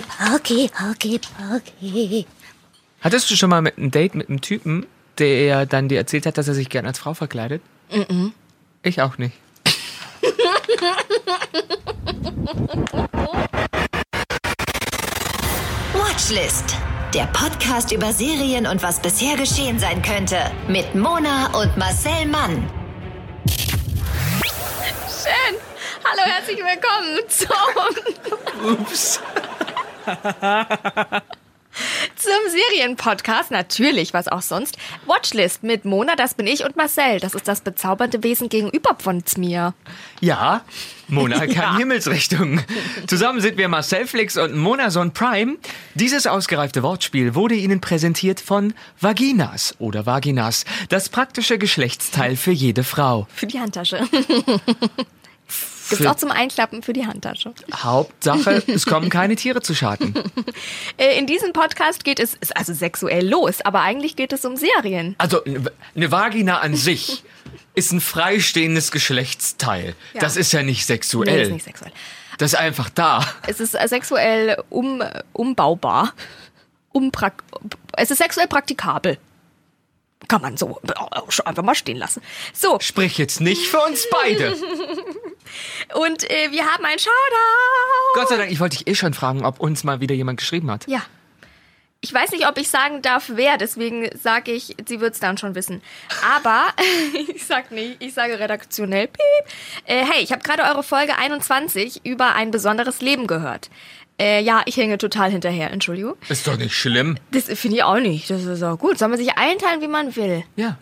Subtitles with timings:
[0.00, 2.26] Parky, Parky, Parky, Parky.
[3.02, 4.86] Hattest du schon mal mit ein Date mit einem Typen,
[5.18, 7.60] der dann dir erzählt hat, dass er sich gern als Frau verkleidet?
[8.82, 9.34] Ich auch nicht.
[15.92, 16.76] Watchlist.
[17.12, 20.50] Der Podcast über Serien und was bisher geschehen sein könnte.
[20.68, 22.70] Mit Mona und Marcel Mann.
[25.06, 25.56] Schön.
[26.04, 29.20] Hallo, herzlich willkommen zum, Ups.
[32.16, 33.50] Zum Serienpodcast.
[33.50, 34.76] Natürlich, was auch sonst.
[35.06, 37.20] Watchlist mit Mona, das bin ich, und Marcel.
[37.20, 39.74] Das ist das bezaubernde Wesen gegenüber von mir.
[40.20, 40.62] Ja,
[41.08, 41.76] Mona kann Ja.
[41.78, 42.62] Himmelsrichtungen.
[43.06, 45.56] Zusammen sind wir Marcel Flix und Monason Prime.
[45.94, 52.84] Dieses ausgereifte Wortspiel wurde Ihnen präsentiert von Vaginas oder Vaginas, das praktische Geschlechtsteil für jede
[52.84, 53.26] Frau.
[53.34, 54.00] Für die Handtasche.
[55.92, 57.52] Gibt's Für- auch zum Einklappen für die Handtasche.
[57.74, 60.14] Hauptsache, es kommen keine Tiere zu Schaden.
[60.98, 64.56] Äh, In diesem Podcast geht es, ist also sexuell los, aber eigentlich geht es um
[64.56, 65.14] Serien.
[65.18, 67.24] Also eine Vagina an sich
[67.74, 69.94] ist ein freistehendes Geschlechtsteil.
[70.14, 70.20] Ja.
[70.20, 71.34] Das ist ja nicht sexuell.
[71.34, 71.92] Nee, ist nicht sexuell.
[72.38, 73.26] Das ist einfach da.
[73.46, 76.12] Es ist äh, sexuell um, umbaubar.
[76.92, 77.42] Umprak
[77.96, 79.18] es ist sexuell praktikabel.
[80.28, 82.22] Kann man so äh, einfach mal stehen lassen.
[82.52, 84.52] So, Sprich jetzt nicht für uns beide.
[85.94, 88.14] und äh, wir haben einen Shoutout.
[88.14, 90.70] Gott sei Dank, ich wollte dich eh schon fragen, ob uns mal wieder jemand geschrieben
[90.70, 90.86] hat.
[90.86, 91.02] Ja.
[92.04, 95.38] Ich weiß nicht, ob ich sagen darf, wer, deswegen sage ich, sie wird es dann
[95.38, 95.82] schon wissen.
[96.34, 96.64] Aber
[97.32, 99.06] ich sag nicht, ich sage redaktionell.
[99.06, 99.54] Piep.
[99.84, 103.70] Äh, hey, ich habe gerade eure Folge 21 über ein besonderes Leben gehört.
[104.22, 106.14] Äh, ja, ich hänge total hinterher, Entschuldigung.
[106.28, 107.18] Ist doch nicht schlimm.
[107.32, 108.30] Das finde ich auch nicht.
[108.30, 108.96] Das ist auch gut.
[108.96, 110.44] Soll man sich einteilen, wie man will.
[110.54, 110.78] Ja.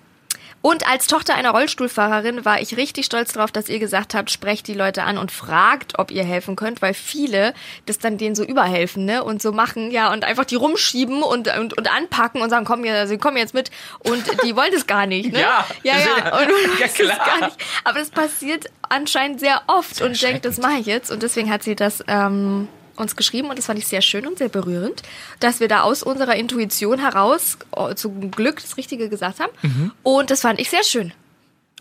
[0.62, 4.68] Und als Tochter einer Rollstuhlfahrerin war ich richtig stolz darauf, dass ihr gesagt habt, sprecht
[4.68, 7.54] die Leute an und fragt, ob ihr helfen könnt, weil viele
[7.86, 9.24] das dann denen so überhelfen, ne?
[9.24, 12.84] Und so machen, ja, und einfach die rumschieben und, und, und anpacken und sagen, komm,
[12.84, 13.70] ja, sie kommen jetzt mit.
[14.00, 15.40] Und die wollen das gar nicht, ne?
[15.40, 16.38] Ja, ja, ja.
[16.38, 17.16] Und man ja, klar.
[17.16, 17.56] gar nicht.
[17.84, 21.10] Aber das passiert anscheinend sehr oft und denkt, das mache ich jetzt.
[21.10, 22.68] Und deswegen hat sie das ähm,
[23.00, 25.02] uns geschrieben und das fand ich sehr schön und sehr berührend,
[25.40, 29.52] dass wir da aus unserer Intuition heraus oh, zum Glück das Richtige gesagt haben.
[29.62, 29.92] Mhm.
[30.02, 31.12] Und das fand ich sehr schön.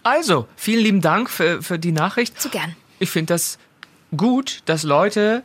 [0.03, 2.41] Also, vielen lieben Dank für, für die Nachricht.
[2.41, 2.75] Zu gern.
[2.99, 3.59] Ich finde das
[4.15, 5.43] gut, dass Leute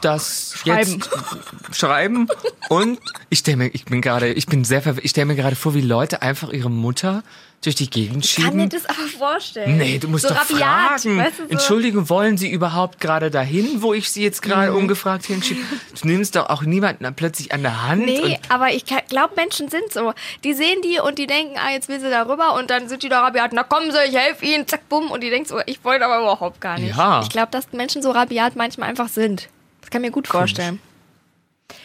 [0.00, 0.90] das Schreiben.
[0.92, 1.10] jetzt
[1.76, 2.28] schreiben
[2.68, 2.98] und
[3.30, 5.80] ich stelle mir, ich bin gerade, ich bin sehr ich stelle mir gerade vor, wie
[5.80, 7.22] Leute einfach ihre Mutter
[7.64, 8.68] durch die Gegend Ich kann mir schieben.
[8.70, 9.78] das aber vorstellen.
[9.78, 11.18] Nee, du musst so doch rabiat, fragen.
[11.18, 11.48] Weißt du, so.
[11.48, 14.76] Entschuldigung, wollen Sie überhaupt gerade dahin, wo ich Sie jetzt gerade Mhm.
[14.78, 15.60] ungefragt hinschiebe?
[16.00, 18.06] Du nimmst doch auch niemanden dann plötzlich an der Hand.
[18.06, 20.14] Nee, aber ich glaube, Menschen sind so.
[20.44, 23.02] Die sehen die und die denken, ah, jetzt will sie da rüber und dann sind
[23.02, 25.10] die da rabiat, na kommen Sie, ich helfe Ihnen, zack, bumm.
[25.10, 26.96] Und die denken so, ich wollte aber überhaupt gar nicht.
[26.96, 27.22] Ja.
[27.22, 29.48] Ich glaube, dass Menschen so rabiat manchmal einfach sind.
[29.88, 30.80] Das kann ich mir gut vorstellen.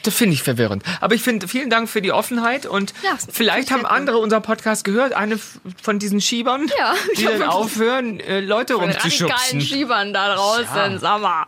[0.03, 0.83] das finde ich verwirrend.
[0.99, 4.83] Aber ich finde, vielen Dank für die Offenheit und Ja, vielleicht haben andere unseren Podcast
[4.83, 5.39] gehört, eine
[5.81, 9.61] von diesen Schiebern, Ja, die dann aufhören, äh, Leute Von den radikalen rumzuschubsen.
[9.61, 10.97] Schiebern da draußen, Ja.
[10.99, 11.45] sag mal.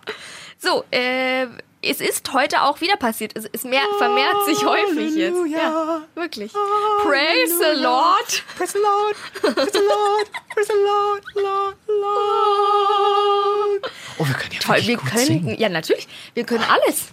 [0.58, 1.48] So, äh,
[1.86, 3.32] es ist heute auch wieder passiert.
[3.36, 5.38] Es, es mehr, vermehrt sich häufig jetzt.
[5.48, 6.52] Ja, wirklich.
[7.04, 8.44] Praise the Lord.
[8.58, 13.06] Praise the Lord, praise the Lord, praise the Lord, Lord, Lord.
[14.18, 15.58] Oh, wir können ja Toll, wir gut können, singen.
[15.60, 17.08] ja natürlich, wir können alles.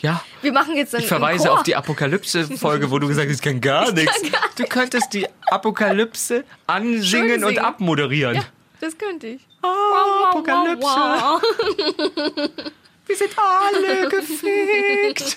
[0.00, 3.60] Ja, Wir machen jetzt ich verweise auf die Apokalypse-Folge, wo du gesagt hast, ich kann
[3.60, 4.22] gar nichts.
[4.56, 8.36] Du könntest die Apokalypse ansingen und abmoderieren.
[8.36, 8.44] Ja,
[8.80, 9.40] das könnte ich.
[9.62, 12.60] Apokalypse, Wow, wow,
[13.06, 15.36] wir sind alle gefickt.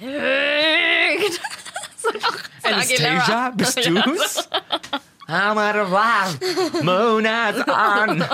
[1.96, 2.08] so
[2.62, 4.48] Anastasia, bist du's?
[5.28, 5.56] I'm
[5.90, 6.82] wow.
[6.82, 8.24] Mona's on.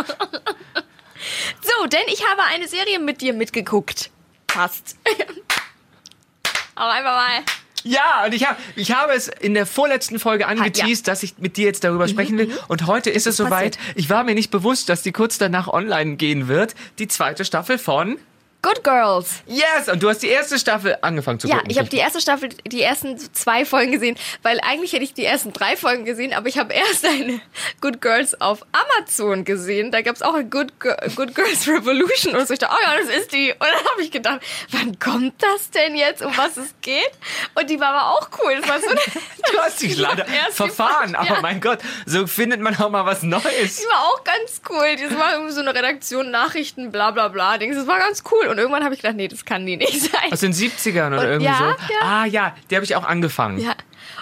[1.63, 4.11] So, denn ich habe eine Serie mit dir mitgeguckt.
[4.47, 4.97] Passt.
[6.75, 7.43] Aber einfach mal.
[7.85, 11.57] Ja, und ich, hab, ich habe es in der vorletzten Folge angeteased, dass ich mit
[11.57, 12.51] dir jetzt darüber sprechen will.
[12.69, 13.77] Und heute ist es soweit.
[13.77, 13.97] passiert.
[13.97, 16.75] Ich war mir nicht bewusst, dass die kurz danach online gehen wird.
[16.99, 18.19] Die zweite Staffel von
[18.65, 19.43] Good Girls.
[19.47, 19.89] Yes!
[19.91, 21.71] Und du hast die erste Staffel angefangen zu Ja, gucken.
[21.71, 25.25] ich habe die erste Staffel, die ersten zwei Folgen gesehen, weil eigentlich hätte ich die
[25.25, 27.41] ersten drei Folgen gesehen, aber ich habe erst eine
[27.83, 29.91] Good Girls auf Amazon gesehen.
[29.91, 32.97] Da gab es auch eine Good, Good Girls Revolution und so ich dachte, oh ja,
[33.05, 33.51] das ist die.
[33.53, 34.41] Und dann habe ich gedacht,
[34.71, 37.11] wann kommt das denn jetzt, um was es geht?
[37.55, 38.57] Und die war aber auch cool.
[38.61, 39.01] Das war so eine,
[39.53, 41.41] Du hast dich leider verfahren, Folge- aber ja.
[41.43, 43.77] mein Gott, so findet man auch mal was Neues.
[43.77, 44.97] Die war auch ganz cool.
[44.97, 47.59] Das war irgendwie so eine Redaktion, Nachrichten, bla bla bla.
[47.59, 47.77] Dings.
[47.77, 48.47] Das war ganz cool.
[48.47, 50.33] Und irgendwann habe ich gedacht, nee, das kann die nicht sein.
[50.33, 51.65] Aus den 70ern oder Und- irgendwie ja, so.
[51.93, 52.01] ja.
[52.03, 53.59] Ah ja, die habe ich auch angefangen.
[53.59, 53.75] Ja.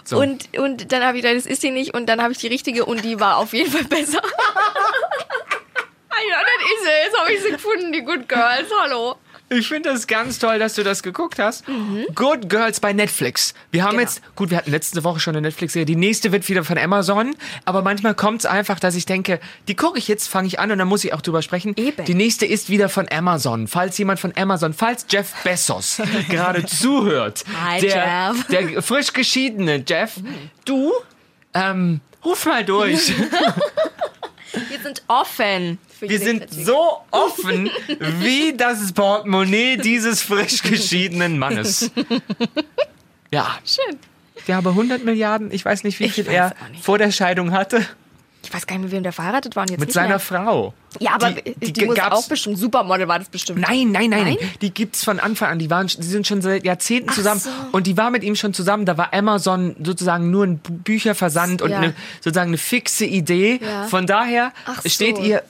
[0.05, 0.19] So.
[0.19, 1.95] Und, und dann habe ich gedacht, das ist die nicht.
[1.95, 4.21] Und dann habe ich die richtige und die war auf jeden Fall besser.
[6.29, 7.05] ja, das ist sie.
[7.05, 8.69] Jetzt habe ich sie gefunden, die Good Girls.
[8.83, 9.17] Hallo.
[9.55, 11.69] Ich finde das ganz toll, dass du das geguckt hast.
[11.69, 12.07] Mhm.
[12.15, 13.55] Good Girls bei Netflix.
[13.71, 14.03] Wir haben Genau.
[14.03, 15.85] jetzt, gut, wir hatten letzte Woche schon eine Netflix-Serie.
[15.85, 17.35] Die nächste wird wieder von Amazon.
[17.65, 20.71] Aber manchmal kommt es einfach, dass ich denke, die gucke ich jetzt, fange ich an
[20.71, 21.75] und dann muss ich auch drüber sprechen.
[21.77, 22.05] Eben.
[22.07, 23.69] Die nächste ist wieder von Amazon.
[23.69, 28.47] Falls jemand von Amazon, falls Jeff Bezos gerade zuhört, Hi, der, Jeff.
[28.49, 30.15] der frisch geschiedene Jeff,
[30.65, 30.93] du,
[31.55, 33.13] ähm, ruf mal durch.
[34.69, 35.79] Wir sind offen.
[36.03, 36.67] Für Wir sind Kritik.
[36.67, 37.71] so offen
[38.19, 41.93] wie das Portemonnaie dieses frisch geschiedenen Mannes.
[43.31, 43.99] Ja, Schön.
[44.49, 47.87] der habe 100 Milliarden, ich weiß nicht, wie Ich viel er vor der Scheidung hatte,
[48.45, 50.19] Ich weiß gar nicht, mit wem der verheiratet war und jetzt mit seiner mehr.
[50.19, 50.75] Frau.
[50.99, 53.61] Ja, aber Die- die, die muss auch bestimmt Supermodel war das bestimmt.
[53.61, 54.37] Nein, nein, nein, Nein?
[54.61, 55.59] Die gibt's von Anfang an.
[55.61, 57.41] Die waren, die sind schon seit Jahrzehnten Ach zusammen.
[57.41, 57.51] so.
[57.71, 58.85] Und die war mit ihm schon zusammen.
[58.85, 61.79] Da war Amazon sozusagen nur ein Bücherversand und Ja.
[61.79, 63.61] eine, sozusagen eine fixe Idee.
[63.63, 63.85] Ja.
[63.85, 65.23] Von daher Ach steht so.
[65.23, 65.45] ihr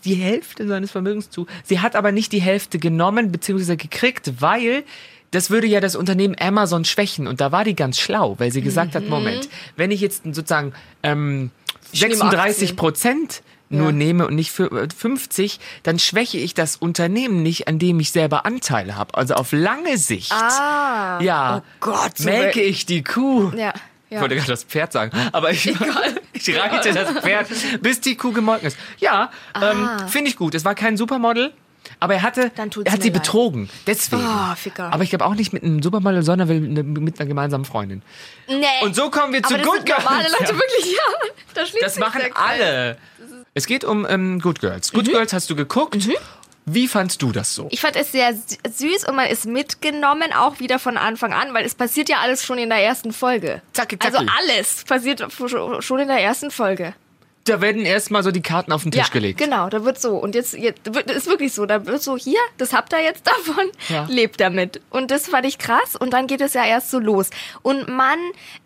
[0.00, 1.46] die Hälfte seines Vermögens zu.
[1.64, 3.76] Sie hat aber nicht die Hälfte genommen bzw.
[3.76, 4.84] gekriegt, weil
[5.30, 7.26] das würde ja das Unternehmen Amazon schwächen.
[7.26, 10.72] Und da war die ganz schlau, weil sie gesagt hat, Moment, wenn ich jetzt sozusagen
[11.02, 11.50] ähm, Mhm.
[11.92, 13.92] Ich nehme 36 Prozent nur Ja.
[13.92, 18.10] nehme und nicht für äh, 50, dann schwäche ich das Unternehmen nicht, an dem ich
[18.10, 19.16] selber Anteile habe.
[19.16, 20.32] Also auf lange Sicht.
[20.32, 21.18] Ah.
[21.22, 21.58] Ja.
[21.58, 22.20] Oh Gott.
[22.20, 23.52] melke ich die Kuh.
[23.56, 23.72] Ja.
[24.10, 24.20] Ich ja.
[24.20, 25.66] wollte gerade das Pferd sagen, aber ich,
[26.32, 27.48] ich reite das Pferd,
[27.80, 28.76] bis die Kuh gemolken ist.
[28.98, 29.30] Ja,
[29.60, 30.54] ähm, finde ich gut.
[30.54, 31.52] Es war kein Supermodel,
[32.00, 33.12] aber er hatte, er hat sie leid.
[33.12, 33.68] betrogen.
[33.86, 34.22] Deswegen.
[34.24, 34.92] Oh, Ficker.
[34.92, 38.02] aber ich glaube auch nicht mit einem Supermodel, sondern mit einer gemeinsamen Freundin.
[38.48, 38.64] Nee.
[38.82, 40.38] Und so kommen wir zu aber Good sind normale Girls.
[40.40, 40.58] Leute, Ja.
[40.58, 41.28] wirklich, ja.
[41.54, 42.98] Da Das machen alle.
[43.54, 44.92] Es geht um ähm, Good Girls.
[44.92, 44.96] Mhm.
[44.96, 45.96] Good Girls hast du geguckt.
[46.66, 47.68] Wie fandst du das so?
[47.70, 51.52] Ich fand es sehr sü- süß und man ist mitgenommen, auch wieder von Anfang an,
[51.52, 53.60] weil es passiert ja alles schon in der ersten Folge.
[53.74, 54.16] Zacki, zacki.
[54.16, 55.22] Also alles passiert
[55.80, 56.94] schon in der ersten Folge.
[57.46, 59.38] Da werden erstmal so die Karten auf den Tisch ja, gelegt.
[59.38, 60.16] genau, da wird so.
[60.16, 63.26] Und jetzt, jetzt wird, ist wirklich so, da wird so, hier, das habt ihr jetzt
[63.26, 64.06] davon, Ja.
[64.08, 64.80] lebt damit.
[64.88, 67.28] Und das fand ich krass und dann geht es ja erst so los.
[67.60, 68.18] Und man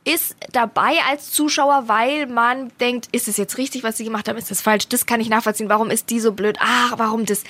[0.04, 4.38] ist dabei als Zuschauer, weil man denkt, ist es jetzt richtig, was sie gemacht haben,
[4.38, 7.42] ist das falsch, das kann ich nachvollziehen, warum ist die so blöd, ach, warum das...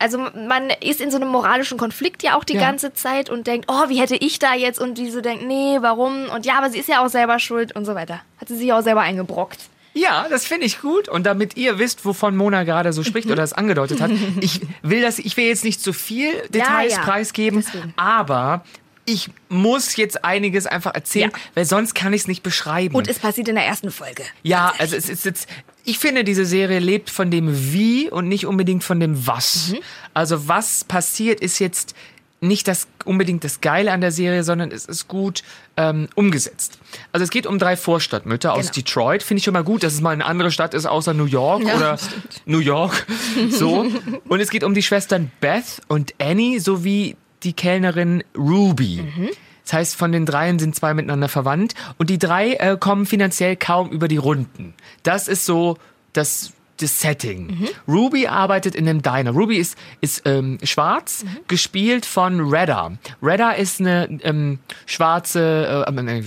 [0.00, 2.60] Also man ist in so einem moralischen Konflikt ja auch die Ja.
[2.60, 4.78] ganze Zeit und denkt, oh, wie hätte ich da jetzt?
[4.80, 6.26] Und die so denkt, nee, warum?
[6.30, 8.20] Und ja, aber sie ist ja auch selber schuld und so weiter.
[8.40, 9.58] Hat sie sich auch selber eingebrockt.
[9.94, 11.08] Ja, das finde ich gut.
[11.08, 15.02] Und damit ihr wisst, wovon Mona gerade so spricht oder es angedeutet hat, ich will
[15.02, 17.00] das, ich will jetzt nicht zu viel Details ja.
[17.02, 17.92] preisgeben, Deswegen.
[17.96, 18.64] aber
[19.04, 21.38] ich muss jetzt einiges einfach erzählen, Ja.
[21.54, 22.94] weil sonst kann ich es nicht beschreiben.
[22.94, 24.22] Und es passiert in der ersten Folge.
[24.42, 25.48] Ja, also es ist jetzt,
[25.88, 29.70] ich finde, diese Serie lebt von dem Wie und nicht unbedingt von dem Was.
[29.70, 29.78] Mhm.
[30.14, 31.94] Also was passiert, ist jetzt
[32.40, 35.42] nicht das unbedingt das Geile an der Serie, sondern es ist gut
[35.76, 36.78] ähm, umgesetzt.
[37.10, 38.74] Also es geht um drei Vorstadtmütter aus Genau.
[38.74, 39.22] Detroit.
[39.22, 41.64] Finde ich schon mal gut, dass es mal eine andere Stadt ist außer New York
[41.64, 41.98] Ja, oder
[42.46, 43.06] New York.
[43.50, 43.86] So.
[44.28, 49.02] Und es geht um die Schwestern Beth und Annie sowie die Kellnerin Ruby.
[49.02, 49.28] Mhm.
[49.68, 53.54] Das heißt, von den dreien sind zwei miteinander verwandt und die drei äh, kommen finanziell
[53.54, 54.72] kaum über die Runden.
[55.02, 55.76] Das ist so
[56.14, 57.48] das, das Setting.
[57.48, 57.68] Mhm.
[57.86, 59.32] Ruby arbeitet in einem Diner.
[59.32, 61.28] Ruby ist, ist ähm, schwarz, Mhm.
[61.48, 62.92] gespielt von Redda.
[63.22, 66.22] Redda ist eine ähm, schwarze, äh, äh,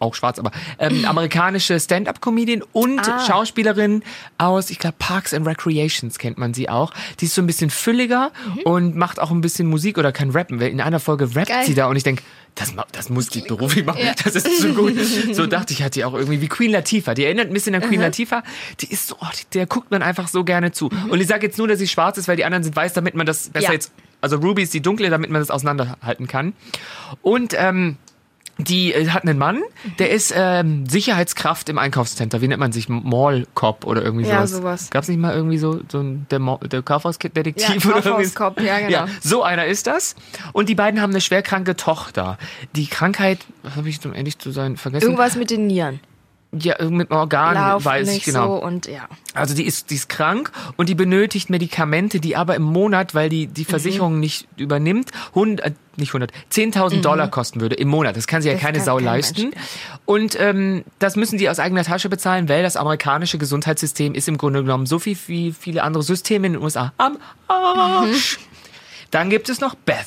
[0.00, 0.50] auch schwarz, aber
[0.80, 3.24] ähm, amerikanische Stand-up-Comedian und Ah.
[3.24, 4.02] Schauspielerin
[4.38, 6.92] aus, ich glaube, Parks and Recreations kennt man sie auch.
[7.20, 8.32] Die ist so ein bisschen fülliger
[8.64, 10.60] und macht auch ein bisschen Musik oder kann rappen.
[10.60, 11.66] In einer Folge rappt Geil.
[11.66, 12.22] sie da und ich denke,
[12.54, 14.00] das, das muss die beruflich machen.
[14.24, 14.94] Das ist zu gut.
[15.32, 17.14] So dachte ich, hat die auch irgendwie wie Queen Latifah.
[17.14, 18.42] Die erinnert ein bisschen an Queen Latifah.
[18.80, 20.90] Die ist so, oh, die, der guckt man einfach so gerne zu.
[21.08, 23.14] Und ich sage jetzt nur, dass sie schwarz ist, weil die anderen sind weiß, damit
[23.14, 23.72] man das besser Ja.
[23.72, 23.92] jetzt.
[24.20, 26.52] Also Ruby ist die dunkle, damit man das auseinanderhalten kann.
[27.22, 27.96] Und ähm,
[28.58, 29.62] die äh, hat einen Mann,
[29.98, 32.40] der ist ähm, Sicherheitskraft im Einkaufscenter.
[32.42, 32.88] Wie nennt man sich?
[32.88, 34.50] Mall Cop oder irgendwie Ja, sowas.
[34.50, 34.90] sowas.
[34.90, 38.30] Gab es nicht mal irgendwie so, so ein, der, Mo- der Kaufhausdetektiv Ja, oder irgendwie?
[38.30, 38.90] Kaufhauskopf, ja, genau.
[38.90, 40.14] Ja, so einer ist das.
[40.52, 42.38] Und die beiden haben eine schwerkranke Tochter.
[42.76, 45.04] Die Krankheit, was habe ich, um ehrlich zu sein, vergessen?
[45.04, 46.00] Irgendwas mit den Nieren.
[46.52, 48.58] Ja, mit dem Organ, Laufen weiß nicht ich genau.
[48.58, 49.08] so und ja.
[49.34, 53.28] Also die ist, die ist krank und die benötigt Medikamente, die aber im Monat, weil
[53.28, 53.54] die Mhm.
[53.54, 58.16] die Versicherung nicht übernimmt, 100, äh, nicht 100, 10.000 Dollar kosten würde im Monat.
[58.16, 58.58] Das kann sich ja Mhm.
[58.60, 59.42] Das keine Sau kein leisten.
[59.50, 59.56] Mensch,
[60.06, 64.36] Und ähm, das müssen die aus eigener Tasche bezahlen, weil das amerikanische Gesundheitssystem ist im
[64.36, 67.16] Grunde genommen so viel wie viele andere Systeme in den USA am
[67.46, 68.38] Arsch.
[69.12, 70.06] Dann gibt es noch Beth.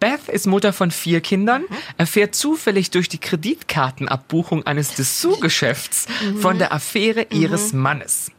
[0.00, 1.64] Beth ist Mutter von vier Kindern,
[1.96, 6.06] erfährt zufällig durch die Kreditkartenabbuchung eines Dessous-Geschäfts
[6.40, 8.30] von der Affäre ihres Mannes.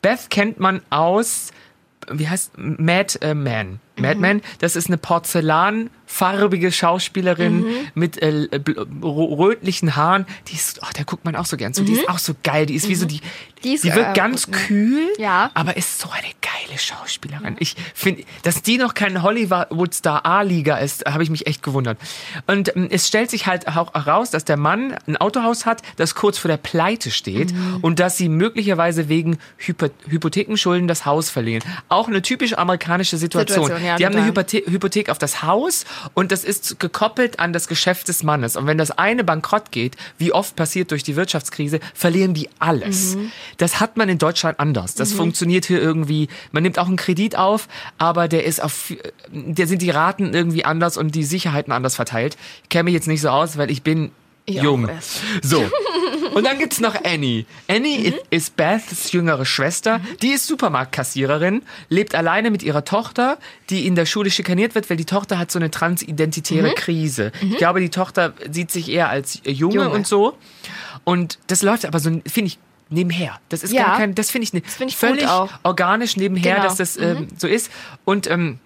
[0.00, 1.50] Beth kennt man aus,
[2.10, 3.80] wie heißt Mad äh, Man.
[3.96, 7.66] Mad Men, das ist eine porzellanfarbige Schauspielerin Mhm.
[7.94, 8.48] mit äh,
[9.02, 10.26] rötlichen Haaren.
[10.48, 11.84] Die ist, oh, da guckt man auch so gern zu.
[11.84, 12.66] Die ist auch so geil.
[12.66, 13.20] Die ist wie so die, Mhm.
[13.64, 14.56] Die ist, die wirkt äh, ganz ne?
[14.56, 15.50] kühl, Ja.
[15.54, 17.54] aber ist so eine geile Schauspielerin.
[17.60, 21.96] Ich finde, dass die noch kein Hollywood-Star A-Liga ist, habe ich mich echt gewundert.
[22.48, 26.16] Und ähm, es stellt sich halt auch heraus, dass der Mann ein Autohaus hat, das
[26.16, 27.78] kurz vor der Pleite steht Mhm.
[27.82, 31.62] und dass sie möglicherweise wegen Hypo Hypothekenschulden das Haus verlieren.
[31.88, 33.66] Auch eine typisch amerikanische Situation.
[33.66, 34.26] Situation, ja, die haben eine.
[34.26, 35.84] Hypothe Hypothek auf das Haus
[36.14, 38.56] und das ist gekoppelt an das Geschäft des Mannes.
[38.56, 43.16] Und wenn das eine bankrott geht, wie oft passiert durch die Wirtschaftskrise, verlieren die alles.
[43.16, 43.32] Mhm.
[43.56, 44.94] Das hat man in Deutschland anders.
[44.94, 46.28] Das funktioniert hier irgendwie.
[46.52, 48.94] Man nimmt auch einen Kredit auf, aber der ist auf,
[49.30, 52.36] der sind die Raten irgendwie anders und die Sicherheiten anders verteilt.
[52.64, 54.12] Ich kenne mich jetzt nicht so aus, weil ich bin
[54.44, 54.88] Ich jung.
[55.42, 55.64] So.
[56.34, 57.44] Und dann gibt's noch Annie.
[57.68, 58.14] Annie Mhm.
[58.30, 60.00] ist Beths jüngere Schwester.
[60.22, 63.38] Die ist Supermarktkassiererin, lebt alleine mit ihrer Tochter,
[63.70, 66.74] die in der Schule schikaniert wird, weil die Tochter hat so eine transidentitäre Mhm.
[66.74, 67.32] Krise.
[67.42, 69.90] Ich glaube, die Tochter sieht sich eher als Junge, Junge.
[69.90, 70.36] und so.
[71.04, 72.58] Und das läuft aber so, finde ich,
[72.88, 73.38] nebenher.
[73.48, 73.84] Das ist Ja.
[73.84, 75.26] gar kein, das finde ich, ne, find ich völlig
[75.62, 76.66] organisch nebenher, Genau.
[76.66, 77.70] dass das ähm, so ist.
[78.04, 78.58] Und ähm,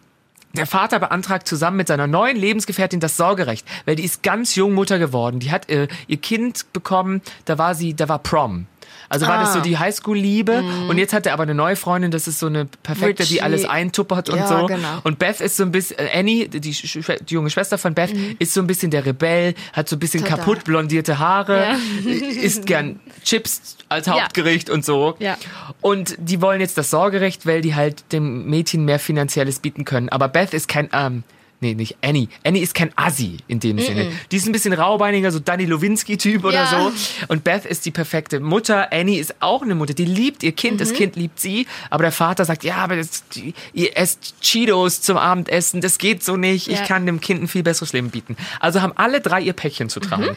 [0.56, 4.74] der Vater beantragt zusammen mit seiner neuen Lebensgefährtin das Sorgerecht, weil die ist ganz jung
[4.74, 5.40] Mutter geworden.
[5.40, 8.66] Die hat äh, ihr Kind bekommen, da war sie, da war Prom.
[9.08, 12.26] Also war das so die Highschool-Liebe und jetzt hat er aber eine neue Freundin, das
[12.26, 13.40] ist so eine perfekte, die Richie.
[13.42, 14.66] alles eintuppert und Ja, so.
[14.66, 14.98] genau.
[15.04, 18.52] Und Beth ist so ein bisschen, äh, Annie, die, die junge Schwester von Beth, ist
[18.52, 20.38] so ein bisschen der Rebell, hat so ein bisschen Total.
[20.38, 22.10] kaputt blondierte Haare, Ja.
[22.42, 25.14] isst gern Chips als Hauptgericht und so.
[25.20, 25.36] Ja.
[25.80, 30.08] Und die wollen jetzt das Sorgerecht, weil die halt dem Mädchen mehr Finanzielles bieten können.
[30.08, 31.22] Aber Beth ist kein, ähm,
[31.60, 32.28] nee, nicht Annie.
[32.44, 34.12] Annie ist kein Assi in dem Sinne.
[34.30, 36.66] Die ist ein bisschen raubeiniger, so Danny Lowinski-Typ oder Ja.
[36.66, 36.92] so.
[37.28, 38.92] Und Beth ist die perfekte Mutter.
[38.92, 39.94] Annie ist auch eine Mutter.
[39.94, 41.66] Die liebt ihr Kind, das Kind liebt sie.
[41.90, 46.22] Aber der Vater sagt, ja, aber das, die, ihr esst Cheetos zum Abendessen, das geht
[46.24, 46.68] so nicht.
[46.68, 46.84] Ich Ja.
[46.86, 48.36] kann dem Kind ein viel besseres Leben bieten.
[48.60, 50.36] Also haben alle drei ihr Päckchen zu tragen.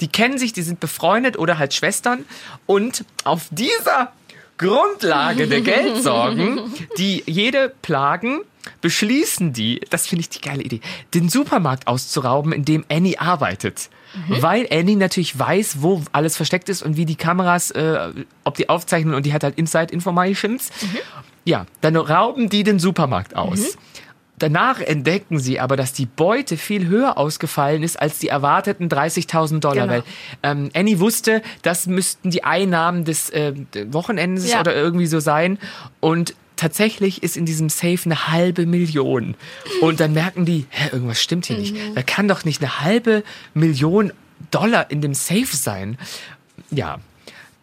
[0.00, 2.24] Die kennen sich, die sind befreundet oder halt Schwestern.
[2.66, 4.12] Und auf dieser
[4.58, 6.60] Grundlage der Geldsorgen,
[6.98, 8.40] die jede plagen,
[8.80, 10.80] beschließen die, das finde ich die geile Idee,
[11.12, 13.90] den Supermarkt auszurauben, in dem Annie arbeitet.
[14.28, 18.10] Weil Annie natürlich weiß, wo alles versteckt ist und wie die Kameras, äh,
[18.44, 20.70] ob die aufzeichnen und die hat halt Inside Informations.
[21.44, 23.76] Ja, dann rauben die den Supermarkt aus.
[24.38, 29.60] Danach entdecken sie aber, dass die Beute viel höher ausgefallen ist als die erwarteten 30.000
[29.60, 29.86] Dollar.
[29.86, 29.92] Genau.
[29.92, 30.02] Weil
[30.42, 33.52] ähm, Annie wusste, das müssten die Einnahmen des äh,
[33.90, 34.60] Wochenendes Ja.
[34.60, 35.58] oder irgendwie so sein.
[36.00, 39.34] Und tatsächlich ist in diesem Safe eine halbe Million.
[39.80, 41.62] Und dann merken die, hä, irgendwas stimmt hier Mhm.
[41.62, 41.76] nicht.
[41.94, 44.12] Da kann doch nicht eine halbe Million
[44.50, 45.98] Dollar in dem Safe sein.
[46.70, 46.98] Ja.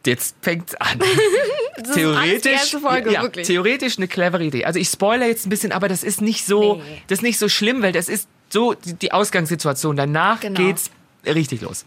[0.05, 0.99] Jetzt fängt's an.
[1.93, 3.47] Theoretisch, Folge, ja, wirklich.
[3.47, 4.65] theoretisch eine clevere Idee.
[4.65, 7.01] Also ich spoiler jetzt ein bisschen, aber das ist nicht so, Nee.
[7.07, 9.95] das ist nicht so schlimm, weil das ist so die, die Ausgangssituation.
[9.95, 10.59] Danach Genau.
[10.59, 10.89] geht's
[11.25, 11.85] richtig los.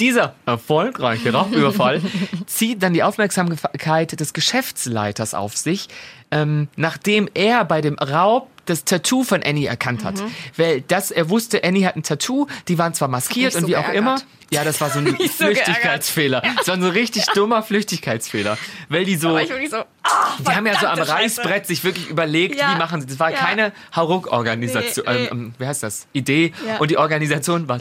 [0.00, 2.00] Dieser erfolgreiche Raubüberfall
[2.46, 5.88] zieht dann die Aufmerksamkeit des Geschäftsleiters auf sich,
[6.30, 10.16] ähm, nachdem er bei dem Raub das Tattoo von Annie erkannt hat.
[10.16, 10.30] Mhm.
[10.56, 13.76] Weil das, er wusste, Annie hat ein Tattoo, die waren zwar maskiert und so wie
[13.76, 13.96] auch geärgert.
[14.02, 14.16] immer.
[14.50, 16.40] Ja, das war so ein so Flüchtigkeitsfehler.
[16.56, 18.56] Das war so ein richtig dummer Flüchtigkeitsfehler.
[18.88, 19.28] Weil die so.
[19.30, 19.84] Aber ich wirklich so, ah,
[20.40, 21.40] Die haben ja so am verdammte Scheiße.
[21.42, 22.72] Reißbrett sich wirklich überlegt, Ja.
[22.74, 23.18] wie machen sie das.
[23.18, 23.36] war Ja.
[23.36, 25.24] keine Hauruck-Organisation, Nee, nee.
[25.26, 26.06] ähm, ähm, wie heißt das?
[26.14, 26.52] Idee.
[26.66, 26.78] Ja.
[26.78, 27.78] Und die Organisation war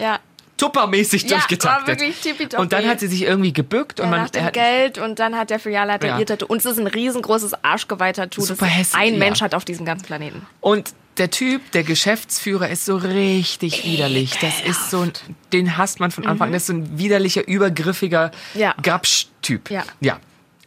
[0.63, 0.67] Ja.
[0.69, 1.87] tuppermäßig Ja, war durchgetaktet.
[1.99, 2.61] wirklich tippitoppi.
[2.61, 5.19] und dann hat sie sich irgendwie gebückt und Ja, man nach dem hat, Geld und
[5.19, 6.19] dann hat der Filialleiter Ja.
[6.19, 6.45] ihr Tattoo.
[6.45, 9.17] Und es ist ein riesengroßes Arschgeweih-Tattoo, das Super hässlich, ein.
[9.19, 10.45] Mensch hat auf diesem ganzen Planeten.
[10.61, 14.31] und der Typ, der Geschäftsführer, ist so richtig widerlich.
[14.41, 15.11] Das ist so, ein-
[15.51, 16.53] den hasst man von Anfang an.
[16.53, 18.59] Das ist so ein widerlicher, übergriffiger Mhm.
[18.61, 18.73] Ja.
[18.81, 19.69] Grabsch-Typ.
[19.69, 19.83] Ja.
[19.99, 20.19] ja.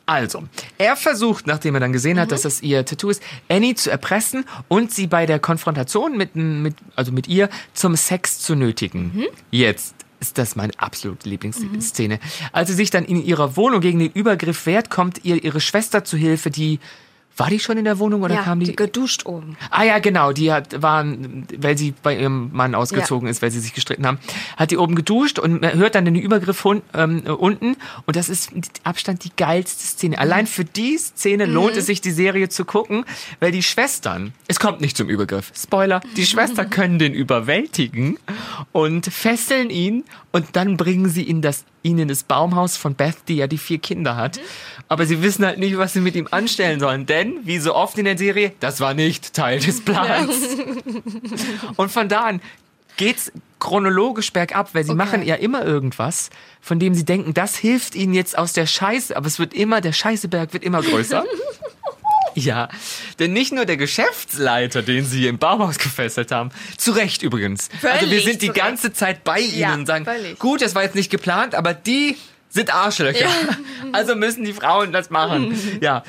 [0.07, 0.45] Also,
[0.79, 2.21] er versucht, nachdem er dann gesehen Mhm.
[2.21, 6.37] hat, dass das ihr Tattoo ist, Annie zu erpressen und sie bei der Konfrontation mit,
[6.37, 9.11] mit, also mit ihr zum Sex zu nötigen.
[9.15, 9.27] Mhm.
[9.51, 12.21] Jetzt ist das meine absolute Lieblingsszene.
[12.53, 16.05] Als sie sich dann in ihrer Wohnung gegen den Übergriff wehrt, kommt ihr ihre Schwester
[16.05, 16.79] zu Hilfe, die
[17.37, 18.75] war die schon in der Wohnung oder ja, kam die?
[18.75, 19.57] geduscht oben.
[19.71, 23.61] Ah ja, genau, die hat, waren, weil sie bei ihrem Mann ausgezogen ist, weil sie
[23.61, 24.19] sich gestritten haben,
[24.57, 27.77] hat die oben geduscht und hört dann den Übergriff hun, ähm, äh, unten.
[28.07, 30.19] Und das ist mit Abstand die geilste Szene.
[30.19, 33.05] Allein für die Szene lohnt es sich, die Serie zu gucken,
[33.41, 38.19] weil die Schwestern, es kommt nicht zum Übergriff, Spoiler, die Schwestern können den überwältigen
[38.73, 40.05] und fesseln ihn
[40.37, 43.57] und dann bringen sie ihn das ihn in das Baumhaus von Beth, die ja die
[43.57, 44.39] vier Kinder hat.
[44.89, 47.07] Aber sie wissen halt nicht, was sie mit ihm anstellen sollen.
[47.07, 50.35] Denn, wie so oft in der Serie, das war nicht Teil des Plans.
[51.77, 52.41] Und von da an
[52.99, 54.99] geht's chronologisch bergab, weil sie Okay.
[54.99, 56.29] machen ja immer irgendwas,
[56.61, 59.17] von dem sie denken, das hilft ihnen jetzt aus der Scheiße.
[59.17, 61.25] Aber es wird immer, der Scheißeberg wird immer größer.
[62.37, 62.69] Ja,
[63.19, 67.71] denn nicht nur der Geschäftsleiter, den sie im Bauhaus gefesselt haben, zu Recht übrigens.
[67.83, 70.39] also wir Völlig sind die ganze Zeit bei ihnen Ja, und sagen, völlig.
[70.39, 72.17] gut, das war jetzt nicht geplant, aber die
[72.51, 73.29] sind Arschlöcher.
[73.93, 75.59] Also müssen die Frauen das machen.
[75.81, 76.03] Ja.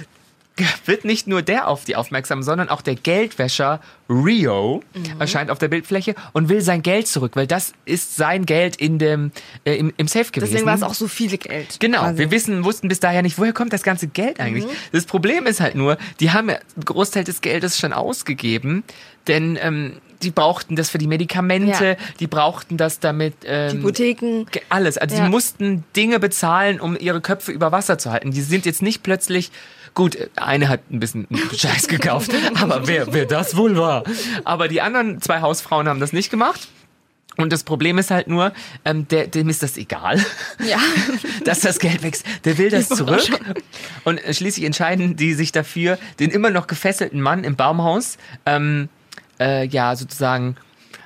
[0.86, 5.20] Wird nicht nur der auf die aufmerksam, sondern auch der Geldwäscher Rio Mhm.
[5.22, 9.00] erscheint auf der Bildfläche und will sein Geld zurück, weil das ist sein Geld in
[9.00, 9.32] dem,
[9.66, 10.52] äh, im, im Safe gewesen.
[10.52, 11.80] Deswegen war es auch so viel Geld.
[11.80, 12.18] Genau, quasi.
[12.20, 14.66] wir wissen, wussten bis daher nicht, woher kommt das ganze Geld eigentlich.
[14.92, 18.84] Das Problem ist halt nur, die haben ja einen Großteil des Geldes schon ausgegeben,
[19.28, 21.96] denn ähm, die brauchten das für die Medikamente, Ja.
[22.20, 23.36] die brauchten das damit.
[23.46, 24.46] Ähm, Hypotheken.
[24.70, 24.98] alles.
[24.98, 25.26] Also Ja.
[25.26, 28.32] sie mussten Dinge bezahlen, um ihre Köpfe über Wasser zu halten.
[28.32, 29.52] Die sind jetzt nicht plötzlich.
[29.98, 31.26] Gut, eine hat ein bisschen
[31.56, 34.04] Scheiß gekauft, aber wer, wer das wohl war.
[34.44, 36.68] Aber die anderen zwei Hausfrauen haben das nicht gemacht.
[37.36, 38.54] Und das Problem ist halt nur,
[38.86, 40.24] ähm, der, dem ist das egal,
[40.64, 40.78] Ja.
[41.46, 42.28] dass das Geld wächst.
[42.46, 43.28] Der will das zurück.
[44.04, 48.90] Und äh, schließlich entscheiden die sich dafür, den immer noch gefesselten Mann im Baumhaus, ähm,
[49.40, 50.58] äh, ja, sozusagen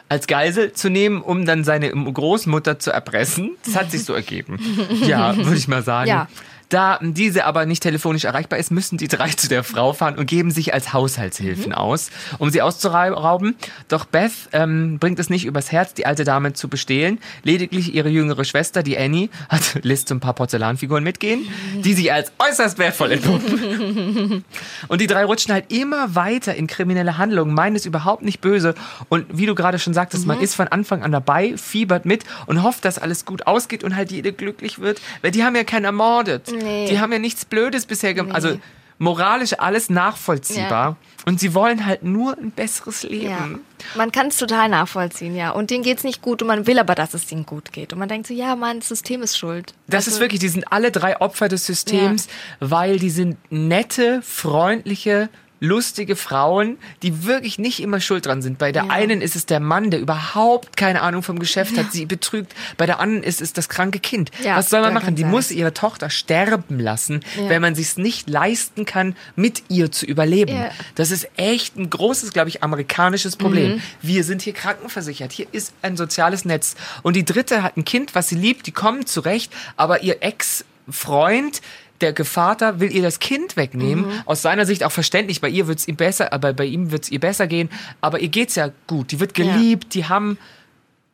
[0.09, 3.51] als Geisel zu nehmen, um dann seine Großmutter zu erpressen.
[3.63, 4.59] Das hat sich so ergeben.
[5.07, 6.09] Ja, würde ich mal sagen.
[6.09, 6.27] Ja.
[6.71, 10.25] Da diese aber nicht telefonisch erreichbar ist, müssen die drei zu der Frau fahren und
[10.25, 12.09] geben sich als Haushaltshilfen aus,
[12.39, 13.55] um sie auszurauben.
[13.89, 17.19] Doch Beth ähm, bringt es nicht übers Herz, die alte Dame zu bestehlen.
[17.43, 19.63] Lediglich ihre jüngere Schwester, die Annie, hat
[20.07, 24.45] so ein paar Porzellanfiguren mitgehen, die sich als äußerst wertvoll entpuppen.
[24.87, 28.75] Und die drei rutschen halt immer weiter in kriminelle Handlungen, meinen es überhaupt nicht böse.
[29.09, 32.63] Und wie du gerade schon sagtest, man ist von Anfang an dabei, fiebert mit und
[32.63, 35.01] hofft, dass alles gut ausgeht und halt jede glücklich wird.
[35.21, 36.47] Weil die haben ja keinen ermordet.
[36.63, 36.87] Nee.
[36.87, 38.35] Die haben ja nichts Blödes bisher gemacht.
[38.35, 38.59] Also
[39.01, 40.89] moralisch alles nachvollziehbar.
[40.89, 40.95] Ja.
[41.25, 43.29] Und sie wollen halt nur ein besseres Leben.
[43.29, 43.49] Ja.
[43.95, 45.51] Man kann es total nachvollziehen, ja.
[45.51, 47.93] Und denen geht's nicht gut und man will aber, dass es denen gut geht.
[47.93, 49.73] Und man denkt so, ja, Mann, das System ist schuld.
[49.87, 52.27] Das ist wirklich, die sind alle drei Opfer des Systems,
[52.59, 55.29] weil die sind nette, freundliche,
[55.61, 58.57] lustige Frauen, die wirklich nicht immer schuld dran sind.
[58.57, 58.89] Bei der Ja.
[58.89, 62.53] einen ist es der Mann, der überhaupt keine Ahnung vom Geschäft hat, sie betrügt.
[62.77, 64.31] Bei der anderen ist es das kranke Kind.
[64.43, 65.15] Ja, Was soll man machen?
[65.15, 65.31] Die sein.
[65.31, 67.47] muss ihre Tochter sterben lassen, Ja.
[67.49, 70.55] wenn man sich's nicht leisten kann, mit ihr zu überleben.
[70.55, 70.71] Ja.
[70.95, 73.75] Das ist echt ein großes, glaube ich, amerikanisches Problem.
[73.75, 73.81] Mhm.
[74.01, 75.31] Wir sind hier krankenversichert.
[75.31, 76.75] Hier ist ein soziales Netz.
[77.03, 81.61] Und die dritte hat ein Kind, was sie liebt, die kommen zurecht, aber ihr Ex-Freund,
[82.01, 84.05] der Gevater will ihr das Kind wegnehmen.
[84.07, 84.11] Mhm.
[84.25, 85.41] Aus seiner Sicht auch verständlich.
[85.41, 87.69] Bei ihr wird's ihm besser, aber bei ihm wird's ihr besser gehen.
[88.01, 89.11] Aber ihr geht's ja gut.
[89.11, 89.45] Die wird Ja.
[89.45, 89.93] geliebt.
[89.93, 90.37] Die haben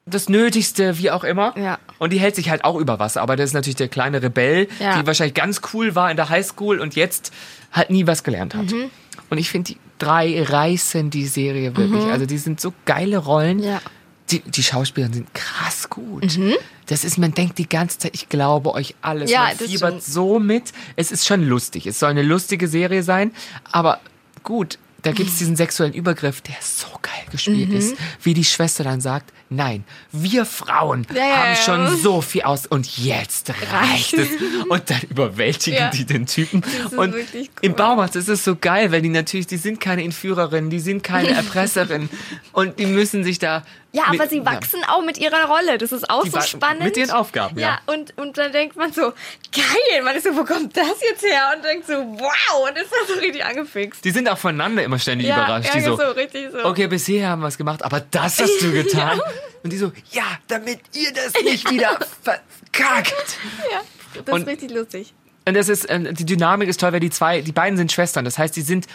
[0.06, 1.54] das Nötigste, wie auch immer.
[1.58, 1.80] Ja.
[2.00, 3.22] Und die hält sich halt auch über Wasser.
[3.22, 5.00] Aber das ist natürlich der kleine Rebell, Ja.
[5.02, 7.34] die wahrscheinlich ganz cool war in der Highschool und jetzt
[7.74, 8.72] halt nie was gelernt hat.
[8.72, 8.90] Mhm.
[9.30, 12.06] Und ich finde, die drei reißen die Serie wirklich.
[12.06, 13.58] Also die sind so geile Rollen.
[13.58, 13.64] Mhm.
[13.64, 13.82] Ja.
[14.32, 16.38] Die, die Schauspieler sind krass gut.
[16.88, 19.30] Das ist, man denkt die ganze Zeit, ich glaube euch alles.
[19.30, 19.34] Mhm.
[19.34, 20.74] Ja, man fiebert so mit.
[20.96, 21.88] Es ist schon lustig.
[21.88, 23.32] Es soll eine lustige Serie sein.
[23.72, 24.00] Aber
[24.44, 27.76] gut, da gibt es diesen sexuellen Übergriff, der so geil gespielt Mhm.
[27.78, 27.96] ist.
[28.22, 31.56] Wie die Schwester dann sagt, nein, wir Frauen Ja, ja, haben ja.
[31.56, 34.28] schon so viel aus und jetzt reicht es.
[34.68, 35.90] Und dann überwältigen Ja.
[35.90, 36.64] die den Typen.
[36.98, 37.26] Und cool.
[37.62, 41.04] im Baumarkt ist es so geil, weil die natürlich, die sind keine Entführerin, die sind
[41.04, 42.10] keine Erpresserin
[42.52, 43.64] und die müssen sich da.
[43.98, 45.78] Ja, aber sie wachsen auch mit ihrer Rolle.
[45.78, 46.84] Das ist auch Die so spannend.
[46.84, 47.80] mit ihren Aufgaben, ja.
[47.88, 49.14] Ja, und, und dann denkt man so,
[49.52, 51.54] geil, man ist so, wo kommt das jetzt her?
[51.56, 54.06] Und denkt so, wow, und ist dann so richtig angefixt.
[54.06, 55.70] Die sind auch voneinander immer ständig Ja, überrascht.
[55.70, 56.64] ja, die so, so, richtig so.
[56.66, 59.20] okay, bisher haben wir es gemacht, aber das hast du getan.
[59.64, 63.38] Und die so, ja, damit ihr das nicht wieder verkackt.
[63.72, 63.82] Ja,
[64.24, 65.14] das Und- ist richtig lustig.
[65.46, 68.26] Und das ist, ähm, die Dynamik ist toll, weil die zwei, die beiden sind Schwestern.
[68.26, 68.86] Das heißt, die sind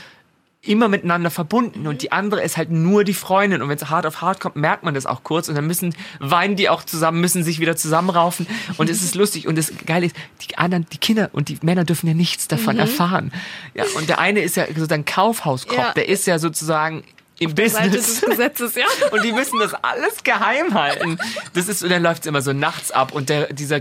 [0.64, 4.06] immer miteinander verbunden und die andere ist halt nur die Freundin und wenn es hart
[4.06, 7.20] auf hart kommt, merkt man das auch kurz und dann müssen weinen die auch zusammen,
[7.20, 8.46] müssen sich wieder zusammenraufen
[8.78, 10.16] und es ist lustig und das Geile ist,
[10.48, 13.32] die anderen, die Kinder und die Männer dürfen ja nichts davon erfahren.
[13.74, 15.92] Ja, und der eine ist ja sozusagen Kaufhauskopf, Ja.
[15.94, 17.02] der ist ja sozusagen
[17.42, 18.20] im Business.
[18.20, 18.84] Gesetzes, ja.
[19.10, 21.18] Und die müssen das alles geheim halten.
[21.54, 23.12] Das ist, und dann läuft es immer so nachts ab.
[23.12, 23.80] Und der, dieser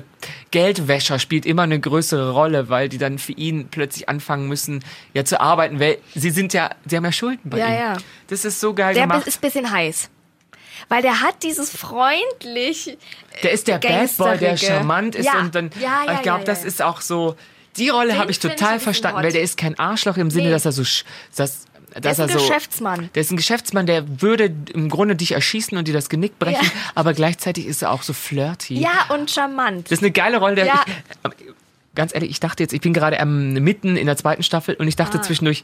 [0.51, 5.23] Geldwäscher spielt immer eine größere Rolle, weil die dann für ihn plötzlich anfangen müssen, ja
[5.25, 7.73] zu arbeiten, weil sie sind ja, sie haben ja Schulden bei Ja, ihm.
[7.73, 7.97] ja.
[8.27, 9.27] Das ist so geil Der gemacht.
[9.27, 10.09] ist ein bisschen heiß.
[10.89, 12.97] Weil der hat dieses freundlich.
[13.43, 15.39] Der ist der Bad Boy, der charmant ist Ja.
[15.39, 17.35] und dann, Ja, ja, ich glaube, das ist auch so,
[17.77, 20.47] die Rolle habe ich ich total bisschen verstanden, weil der ist kein Arschloch im Sinne,
[20.47, 20.51] Nee.
[20.51, 20.83] dass er so,
[21.37, 21.65] dass,
[21.99, 23.09] dass ist ein so, Geschäftsmann.
[23.15, 26.63] Der ist ein Geschäftsmann, der würde im Grunde dich erschießen und dir das Genick brechen,
[26.63, 26.71] Ja.
[26.95, 28.79] aber gleichzeitig ist er auch so flirty.
[28.79, 29.85] Ja, und charmant.
[29.87, 30.55] Das ist eine geile Rolle.
[30.55, 30.83] Der, Ja.
[30.87, 31.45] ich,
[31.95, 34.87] ganz ehrlich, ich dachte jetzt, ich bin gerade ähm, mitten in der zweiten Staffel und
[34.87, 35.21] ich dachte Ah.
[35.21, 35.63] zwischendurch,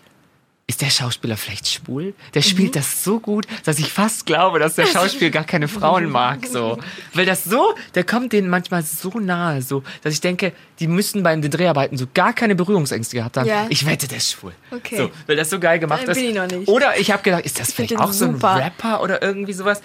[0.70, 2.14] ist der Schauspieler vielleicht schwul?
[2.34, 6.10] Der spielt das so gut, dass ich fast glaube, dass der Schauspieler gar keine Frauen
[6.10, 6.78] mag, so.
[7.14, 10.52] Weil das so, der kommt denen manchmal so nahe, so, dass ich denke,
[10.82, 13.48] die müssten bei den Dreharbeiten so gar keine Berührungsängste gehabt haben.
[13.48, 13.66] Ja.
[13.70, 14.52] Ich wette, der ist schwul.
[14.72, 14.98] Okay.
[14.98, 16.18] So, weil das so geil gemacht Dann ist.
[16.18, 16.68] bin ich noch nicht.
[16.68, 18.58] Oder ich habe gedacht, ist das find vielleicht auch so ein super.
[18.58, 19.82] Rapper oder irgendwie sowas?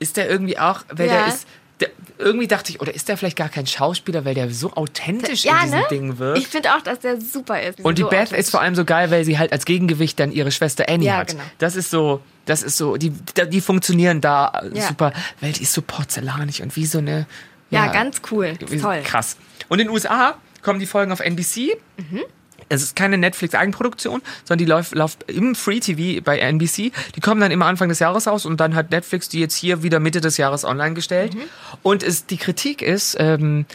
[0.00, 1.12] Ist der irgendwie auch, weil Ja.
[1.26, 1.46] der ist,
[1.86, 5.44] der, irgendwie dachte ich, oder ist der vielleicht gar kein Schauspieler, weil der so authentisch
[5.44, 5.86] Ja, in diesen ne?
[5.90, 6.38] Dingen wirkt?
[6.38, 7.80] Ich finde auch, dass der super ist.
[7.80, 10.32] Und die so Beth ist vor allem so geil, weil sie halt als Gegengewicht dann
[10.32, 11.28] ihre Schwester Annie Ja, hat.
[11.28, 11.42] genau.
[11.58, 14.86] Das ist so, das ist so, die, die funktionieren da Ja.
[14.88, 17.26] super, weil die ist so porzellanig und wie so eine.
[17.70, 18.56] Ja, ganz cool.
[18.80, 19.00] Toll.
[19.04, 19.36] Krass.
[19.68, 21.76] Und in den USA kommen die Folgen auf NBC.
[21.96, 22.20] Mhm.
[22.68, 26.92] Es ist keine Netflix-Eigenproduktion, sondern die läuft, läuft im Free TV bei NBC.
[27.16, 29.82] Die kommen dann immer Anfang des Jahres aus und dann hat Netflix die jetzt hier
[29.82, 31.34] wieder Mitte des Jahres online gestellt.
[31.34, 31.42] Mhm.
[31.82, 33.66] Und es, die Kritik ist, ähm,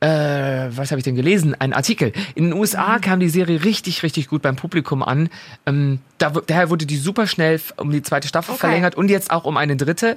[0.00, 0.06] äh,
[0.70, 1.56] was habe ich denn gelesen?
[1.58, 2.12] Ein Artikel.
[2.36, 3.00] In den USA Mhm.
[3.00, 5.28] kam die Serie richtig, richtig gut beim Publikum an.
[5.66, 8.60] Ähm, da, daher wurde die super schnell um die zweite Staffel Okay.
[8.60, 10.16] verlängert und jetzt auch um eine dritte.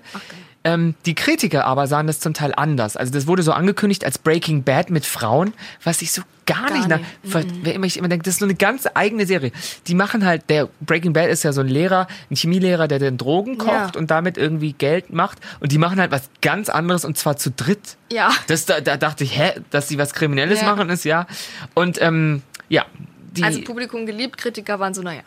[0.63, 2.95] Ähm, die Kritiker aber sahen das zum Teil anders.
[2.95, 6.87] Also das wurde so angekündigt als Breaking Bad mit Frauen, was ich so gar, nicht,
[6.87, 7.07] nach, nicht.
[7.23, 9.51] ver- wer immer ich immer denke, das ist so eine ganz eigene Serie.
[9.87, 13.17] Die machen halt, der Breaking Bad ist ja so ein Lehrer, ein Chemielehrer, der den
[13.17, 13.99] Drogen kocht Ja.
[13.99, 15.39] und damit irgendwie Geld macht.
[15.61, 17.97] Und die machen halt was ganz anderes und zwar zu dritt.
[18.11, 18.29] Ja.
[18.47, 20.67] Das, da, da dachte ich, hä, dass sie was Kriminelles Ja.
[20.75, 21.25] machen, ist ja.
[21.73, 22.85] Und ähm, ja,
[23.31, 25.21] die, Also Publikum geliebt, Kritiker waren so, naja.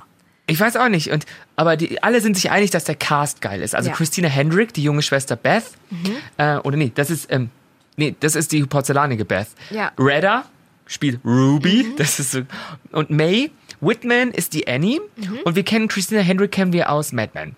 [0.47, 1.11] Ich weiß auch nicht.
[1.11, 1.25] Und,
[1.57, 3.75] aber die, alle sind sich einig, dass der Cast geil ist.
[3.75, 3.97] Also Ja.
[3.97, 5.65] Christina Hendrick, die junge Schwester Beth.
[6.37, 7.51] Äh, oder nee, das ist, ähm,
[7.97, 9.49] nee, das ist die porzellanige Beth.
[9.71, 9.93] Ja.
[9.99, 10.45] Redda
[10.87, 11.87] spielt Ruby.
[11.97, 12.43] Das ist so.
[12.93, 15.01] Und May Whitman ist die Annie.
[15.45, 17.57] Und wir kennen Christina Hendrick kennen wir aus Mad Men.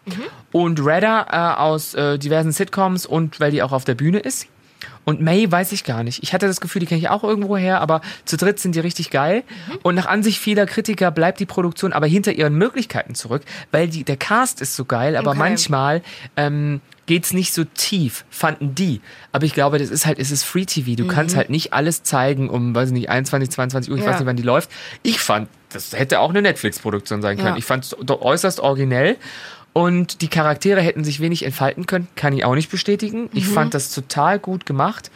[0.52, 4.46] Und Redda äh, aus äh, diversen Sitcoms und weil die auch auf der Bühne ist.
[5.06, 6.22] Und May weiß ich gar nicht.
[6.24, 8.80] Ich hatte das Gefühl, die kenne ich auch irgendwo her, aber zu dritt sind die
[8.80, 9.44] richtig geil.
[9.82, 14.02] Und nach Ansicht vieler Kritiker bleibt die Produktion aber hinter ihren Möglichkeiten zurück, weil die,
[14.04, 15.38] der Cast ist so geil, aber Okay.
[15.38, 16.02] manchmal
[16.36, 19.00] ähm, geht's nicht so tief, fanden die.
[19.30, 20.96] Aber ich glaube, das ist halt, es ist Free TV.
[20.96, 24.10] Du kannst halt nicht alles zeigen um, weiß ich nicht, 21, 22 Uhr, ich Ja.
[24.10, 24.70] weiß nicht, wann die läuft.
[25.04, 27.50] Ich fand, das hätte auch eine Netflix-Produktion sein können.
[27.50, 27.56] Ja.
[27.56, 29.16] Ich fand es äußerst originell.
[29.76, 33.24] Und die Charaktere hätten sich wenig entfalten können, kann ich auch nicht bestätigen.
[33.24, 33.28] Mhm.
[33.34, 35.10] Ich fand das total gut gemacht.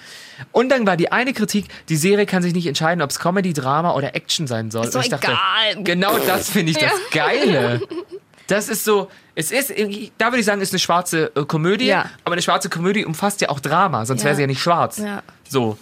[0.53, 3.55] Und dann war die eine Kritik, die Serie kann sich nicht entscheiden, ob es Comedy,
[3.55, 4.85] Drama oder Action sein soll.
[4.85, 5.83] Ist doch ich dachte, egal.
[5.83, 7.81] genau das finde ich das Geile.
[8.49, 9.73] Das ist so, es ist,
[10.19, 12.11] da würde ich sagen, ist eine schwarze äh, Komödie, Ja.
[12.25, 14.25] aber eine schwarze Komödie umfasst ja auch Drama, sonst Ja.
[14.27, 14.99] wäre sie ja nicht schwarz.
[14.99, 15.23] Ja.
[15.49, 15.79] So.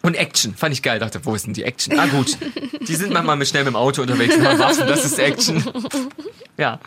[0.00, 1.00] Und Action, fand ich geil.
[1.00, 1.98] Dachte, wo ist denn die Action?
[1.98, 2.38] Ah gut,
[2.88, 5.62] die sind manchmal mit schnell mit dem Auto unterwegs und Waffen, das ist Action.
[6.56, 6.80] Ja.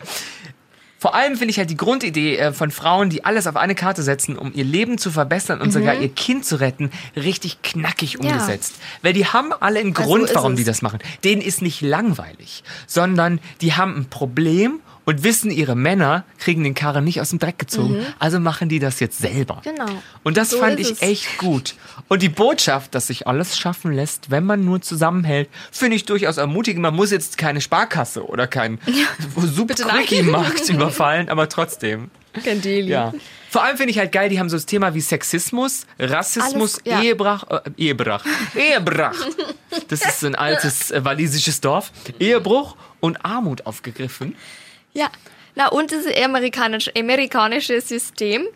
[1.02, 4.04] Vor allem finde ich halt die Grundidee äh, von Frauen, die alles auf eine Karte
[4.04, 6.02] setzen, um ihr Leben zu verbessern und sogar Mhm.
[6.02, 8.74] ihr Kind zu retten, richtig knackig umgesetzt.
[9.02, 10.58] Weil die haben alle einen Also Grund, warum es.
[10.58, 11.00] die das machen.
[11.24, 16.74] Denen ist nicht langweilig, sondern die haben ein Problem und wissen, ihre Männer kriegen den
[16.74, 18.06] Karren nicht aus dem Dreck gezogen.
[18.18, 19.56] Also machen die das jetzt selber.
[19.64, 19.70] Mhm.
[19.74, 20.02] Genau.
[20.22, 21.02] Und das So fand ich es.
[21.02, 21.74] echt gut.
[22.08, 26.36] Und die Botschaft, dass sich alles schaffen lässt, wenn man nur zusammenhält, finde ich durchaus
[26.36, 26.82] ermutigend.
[26.82, 29.06] Man muss jetzt keine Sparkasse oder keinen nein.
[29.36, 32.10] Subquickie-Markt überfallen, aber trotzdem.
[32.44, 32.88] Kein Deli.
[32.90, 33.12] Ja.
[33.50, 36.80] Vor allem finde ich halt geil, die haben so das Thema wie Sexismus, Rassismus, Alles,
[36.86, 37.02] ja.
[37.02, 39.16] Ehebrach, äh, Ehebrach, Ehebrach.
[39.88, 41.92] Das ist so ein altes äh, walisisches Dorf.
[42.18, 44.34] Ehebruch und Armut aufgegriffen.
[44.92, 45.10] Ja.
[45.54, 48.46] Na, und das amerikanische, amerikanische System.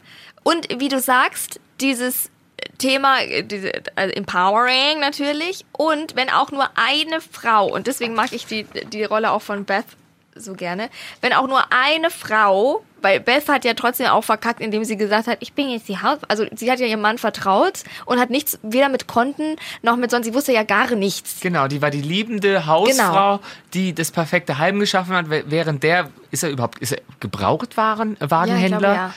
[0.43, 2.31] Und wie du sagst, dieses
[2.79, 5.65] Thema, äh, diese, also Empowering natürlich.
[5.73, 9.65] Und wenn auch nur eine Frau, und deswegen mag ich die, die Rolle auch von
[9.65, 9.87] Beth
[10.35, 14.85] so gerne, wenn auch nur eine Frau, weil Beth hat ja trotzdem auch verkackt, indem
[14.85, 17.85] sie gesagt hat, ich bin jetzt die Haus, also sie hat ja ihrem Mann vertraut
[18.05, 21.41] und hat nichts, weder mit Konten noch mit sonst, sie wusste ja gar nichts.
[21.41, 23.41] Genau, die war die liebende Hausfrau,
[23.75, 28.17] die das perfekte Heim geschaffen hat, wä- während der, ist er überhaupt, ist er Gebrauchtwaren,
[28.21, 28.95] Wagenhändler?
[28.95, 29.15] ja.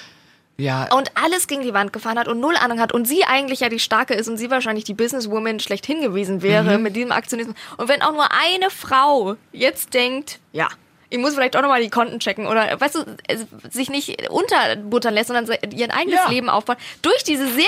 [0.62, 3.62] Ja, und alles gegen die Wand gefahren hat und null Ahnung hat und sie eigentlich
[3.62, 6.84] ja die Starke ist und sie wahrscheinlich die Businesswoman schlechthin gewesen wäre Mhm.
[6.84, 7.56] mit diesem Aktionismus.
[7.78, 10.68] Und wenn auch nur eine Frau jetzt denkt, ja,
[11.10, 15.14] ich muss vielleicht auch nochmal die Konten checken oder, weißt du, es- sich nicht unterbuttern
[15.14, 16.30] lässt, sondern ihr eigenes Ja.
[16.30, 17.66] Leben aufbaut durch diese Serie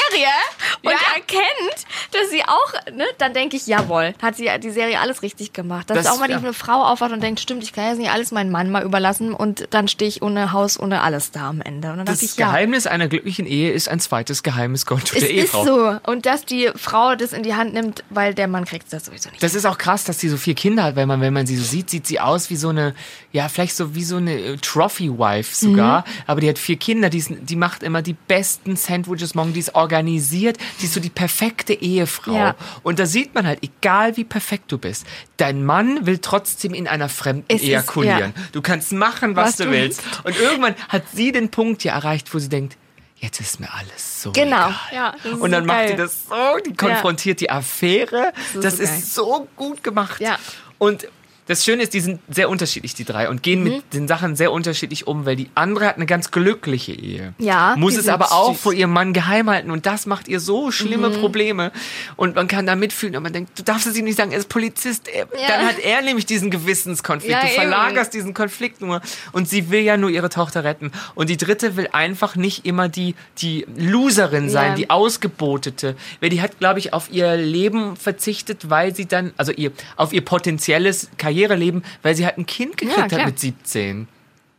[0.84, 0.98] und Ja.
[1.16, 5.54] erkennt, dass sie auch, ne, dann denke ich, jawohl, hat sie die Serie alles richtig
[5.54, 5.90] gemacht.
[5.90, 6.38] Dass Das- auch mal ja.
[6.38, 9.34] eine Frau aufwacht und denkt, stimmt, ich kann jetzt nicht alles meinem Mann mal überlassen
[9.34, 12.02] und dann stehe ich ohne Haus, ohne alles da am Ende.
[12.06, 12.48] Das ich, ja.
[12.48, 15.66] Geheimnis einer glücklichen Ehe ist ein zweites geheimes Konto Es der ist Ehefrau.
[15.66, 15.98] so.
[16.12, 19.30] Und dass die Frau das in die Hand nimmt, weil der Mann kriegt das sowieso
[19.30, 19.42] nicht.
[19.42, 21.56] Das ist auch krass, dass sie so vier Kinder hat, weil man, wenn man sie
[21.58, 22.94] so sieht, sieht sie aus wie so eine
[23.34, 27.20] ja, vielleicht so wie so eine äh, Trophy-Wife sogar, aber die hat vier Kinder, die,
[27.20, 31.10] ist, die macht immer die besten Sandwiches morgen, die ist organisiert, die ist so die
[31.10, 32.34] perfekte Ehefrau.
[32.36, 32.56] Ja.
[32.84, 35.06] Und da sieht man halt, egal wie perfekt du bist,
[35.38, 38.34] dein Mann will trotzdem in einer fremden Es ist- ejakulieren.
[38.36, 38.44] ja.
[38.52, 40.02] Du kannst machen, was, Was du du willst.
[40.26, 42.76] Und irgendwann hat sie den Punkt hier erreicht, wo sie denkt,
[43.18, 44.58] jetzt ist mir alles so Genau.
[44.58, 44.76] egal.
[44.94, 45.90] Ja, das ist Und dann so macht geil.
[45.92, 48.34] die das so, die konfrontiert die Affäre.
[48.56, 50.20] ist Das so ist so gut gemacht.
[50.20, 50.38] Ja.
[50.80, 51.08] Und
[51.52, 53.70] das Schöne ist, die sind sehr unterschiedlich, die drei, und gehen Mhm.
[53.70, 57.34] mit den Sachen sehr unterschiedlich um, weil die andere hat eine ganz glückliche Ehe.
[57.38, 58.62] Ja, Muss es aber auch süß.
[58.62, 61.14] vor ihrem Mann geheim halten und das macht ihr so schlimme Mhm.
[61.20, 61.72] Probleme.
[62.16, 64.40] Und man kann da mitfühlen und man denkt, du darfst es ihm nicht sagen, er
[64.40, 65.08] ist Polizist.
[65.08, 65.48] Er, Ja.
[65.48, 67.32] Dann hat er nämlich diesen Gewissenskonflikt.
[67.34, 67.56] Ja, du eben.
[67.56, 69.02] verlagerst diesen Konflikt nur.
[69.32, 70.92] Und sie will ja nur ihre Tochter retten.
[71.16, 74.76] Und die dritte will einfach nicht immer die, die Loserin sein, Ja.
[74.76, 75.96] die Ausgebotete.
[76.20, 80.14] Weil die hat, glaube ich, auf ihr Leben verzichtet, weil sie dann, also ihr, auf
[80.14, 81.10] ihr potenzielles
[81.48, 83.26] Karriereleben, weil sie halt ein Kind gekriegt hat klar.
[83.26, 84.08] mit 17.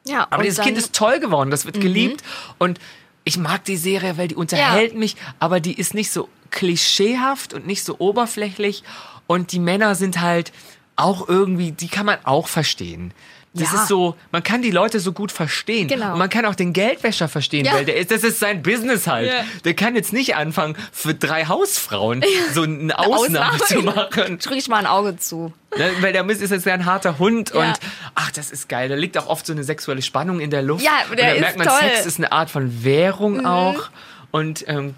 [0.05, 0.62] Ja, Aber dieses Mhm.
[0.64, 2.23] Kind ist toll geworden, das wird geliebt.
[2.59, 2.81] Und
[3.25, 7.66] ich mag die Serie, weil die unterhält mich, aber die ist nicht so klischeehaft und
[7.66, 8.83] nicht so oberflächlich.
[9.27, 10.53] Und die Männer sind halt
[10.97, 13.14] auch irgendwie, die kann man auch verstehen.
[13.55, 13.83] Das Ja.
[13.83, 15.87] ist so, man kann die Leute so gut verstehen.
[15.87, 16.12] Genau.
[16.15, 17.75] Und man kann auch den Geldwäscher verstehen, Ja.
[17.75, 19.29] weil der ist, das ist sein Business halt.
[19.29, 19.45] Ja.
[19.65, 24.38] Der kann jetzt nicht anfangen, für drei Hausfrauen so eine Ausnahme, zu machen.
[24.38, 25.53] Drück ich mal ein Auge zu.
[25.77, 27.75] Ne, weil der Mist ist jetzt ein harter Hund und
[28.15, 28.88] ach, das ist geil.
[28.88, 30.85] Da liegt auch oft so eine sexuelle Spannung in der Luft.
[30.85, 31.77] Ja, und der da ist merkt man, toll.
[31.83, 31.88] Mhm.
[31.95, 33.91] Sex ist eine Art von Währung auch.
[34.31, 34.95] Und ähm,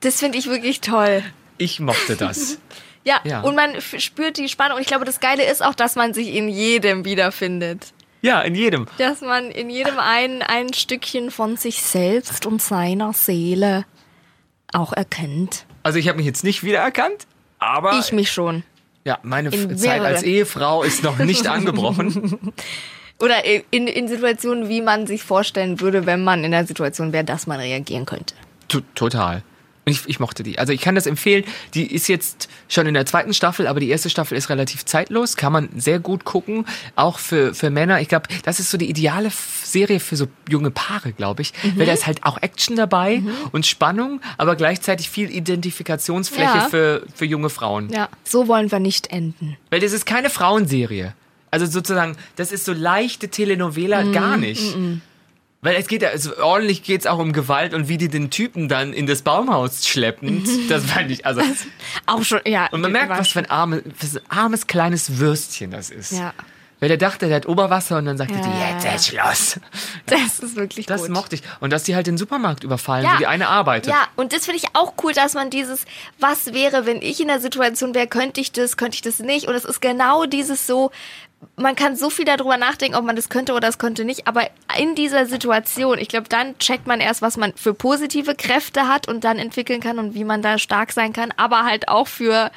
[0.00, 1.22] Das finde ich wirklich toll.
[1.56, 2.58] ich mochte das.
[3.04, 3.40] Ja, Ja.
[3.42, 4.76] und man spürt die Spannung.
[4.76, 7.92] Und ich glaube, das Geile ist auch, dass man sich in jedem wiederfindet.
[8.22, 8.86] ja, in jedem.
[8.98, 13.84] Dass man in jedem ein, ein Stückchen von sich selbst und seiner Seele
[14.72, 15.66] auch erkennt.
[15.82, 17.26] Also ich habe mich jetzt nicht wiedererkannt,
[17.58, 18.62] aber Ich mich schon.
[19.04, 20.24] ja, meine In Zeit als mehreren.
[20.24, 22.52] Ehefrau ist noch nicht angebrochen.
[23.20, 27.24] Oder in, in Situationen, wie man sich vorstellen würde, wenn man in der Situation wäre,
[27.24, 28.34] dass man reagieren könnte.
[28.68, 29.42] T total.
[29.86, 30.58] Ich, ich mochte die.
[30.58, 31.44] Also ich kann das empfehlen.
[31.74, 35.36] Die ist jetzt schon in der zweiten Staffel, aber die erste Staffel ist relativ zeitlos.
[35.36, 36.64] Kann man sehr gut gucken.
[36.96, 38.00] Auch für, für Männer.
[38.00, 41.52] Ich glaube, das ist so die ideale Serie für so junge Paare, glaube ich.
[41.62, 41.78] Mhm.
[41.78, 46.68] Weil da ist halt auch Action dabei und Spannung, aber gleichzeitig viel Identifikationsfläche Ja.
[46.70, 47.90] für, für junge Frauen.
[47.90, 49.56] Ja, so wollen wir nicht enden.
[49.70, 51.14] Weil das ist keine Frauenserie.
[51.50, 54.76] Also sozusagen, das ist so leichte Telenovela Mhm, gar nicht.
[55.64, 58.28] Weil es geht ja, also ordentlich geht es auch um Gewalt und wie die den
[58.28, 60.44] Typen dann in das Baumhaus schleppen.
[60.68, 61.40] Das fand ich, also.
[62.04, 62.66] Auch schon, ja.
[62.70, 66.12] Und man merkt, was für ein, arme, was ein armes kleines Würstchen das ist.
[66.12, 66.34] Ja.
[66.80, 69.60] Weil der dachte, der hat Oberwasser und dann sagte Ja, die, jetzt ist Schluss.
[70.04, 71.10] Das ist wirklich Das gut.
[71.12, 71.42] mochte ich.
[71.60, 73.14] Und dass die halt den Supermarkt überfallen, Ja.
[73.14, 73.90] wo die eine arbeitet.
[73.90, 75.86] Ja, und das finde ich auch cool, dass man dieses,
[76.20, 79.46] was wäre, wenn ich in der Situation wäre, könnte ich das, könnte ich das nicht.
[79.48, 80.90] Und es ist genau dieses so,
[81.56, 84.48] man kann so viel darüber nachdenken, ob man das könnte oder das könnte nicht, aber
[84.78, 89.08] in dieser Situation, ich glaube, dann checkt man erst, was man für positive Kräfte hat
[89.08, 92.50] und dann entwickeln kann und wie man da stark sein kann, aber halt auch für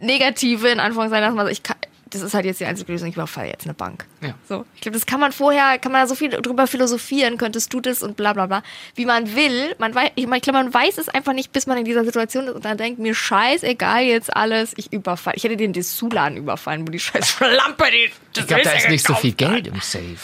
[0.00, 1.76] negative, in Anführungszeichen, dass man sagt, ich kann,
[2.10, 4.06] das ist halt jetzt die einzige Lösung, ich überfalle jetzt eine Bank.
[4.20, 4.34] Ja.
[4.48, 7.72] So, ich glaube, das kann man vorher, kann man da so viel drüber philosophieren, könntest
[7.72, 8.62] du das und bla bla bla,
[8.94, 9.74] wie man will.
[9.78, 12.04] Man weiß, ich, meine, ich glaube, man weiß es einfach nicht, bis man in dieser
[12.04, 15.34] Situation ist und dann denkt, mir scheißegal jetzt alles, ich überfall.
[15.36, 18.88] Ich hätte den Dessous-Laden überfallen, wo die scheiß Schlampe, die das Ich glaube, da ist
[18.88, 19.32] nicht so viel.
[19.32, 20.16] Geld im Safe.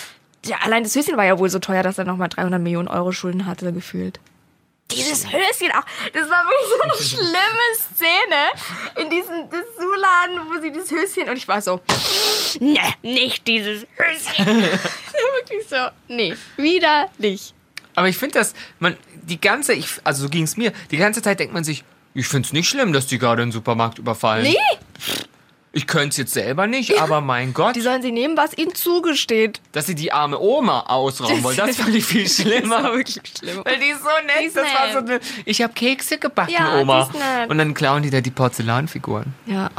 [0.47, 3.12] Ja, allein das Höschen war ja wohl so teuer, dass er nochmal 300 Millionen Euro
[3.12, 4.21] Schulden hatte, gefühlt.
[4.90, 10.73] Dieses Höschen auch, das war wirklich so eine schlimme Szene in diesem Dessous-Laden, wo sie
[10.73, 11.81] das Höschen und ich war so,
[12.61, 14.47] ne, nicht dieses Höschen.
[14.62, 15.77] wirklich so,
[16.09, 17.55] nee, wieder nicht.
[17.95, 21.23] Aber ich finde das, man, die ganze, ich, also so ging es mir, die ganze
[21.23, 24.45] Zeit denkt man sich, ich finde es nicht schlimm, dass die gerade den Supermarkt überfallen.
[24.45, 24.79] Nee,
[25.75, 28.75] Ich könnte es jetzt selber nicht, aber mein Gott, die sollen sie nehmen, was ihnen
[28.75, 29.61] zugesteht.
[29.73, 32.83] dass sie die arme Oma ausrauben wollen, das fand ich viel Das schlimmer.
[32.83, 33.63] war wirklich schlimm.
[33.65, 35.23] Weil die ist so nett, Die ist das war so nett.
[35.23, 37.03] eine, ich habe Kekse gebacken, Ja, die Oma.
[37.05, 37.49] ist nett.
[37.51, 39.33] Und dann klauen die da die Porzellanfiguren.
[39.47, 39.71] Ja,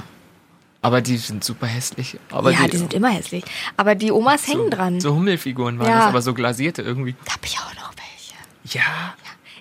[0.81, 2.17] Aber die sind super hässlich.
[2.31, 3.43] Aber ja die sind immer hässlich.
[3.77, 4.99] Aber die Omas hängen dran.
[4.99, 5.97] So Hummelfiguren waren Ja.
[5.99, 7.15] das, aber so glasierte irgendwie.
[7.25, 8.77] Da habe ich auch noch welche.
[8.79, 9.13] Ja,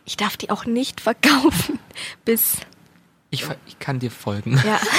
[0.07, 1.79] Ich darf die auch nicht verkaufen,
[2.25, 2.55] bis
[3.31, 4.61] ich, ich kann dir folgen.
[4.67, 4.81] Ja.